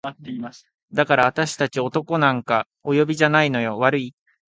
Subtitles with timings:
[0.93, 4.15] 「だからあたし達男なんかお呼びじゃないのよ悪い？」